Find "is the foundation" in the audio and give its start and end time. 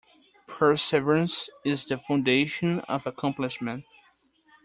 1.63-2.79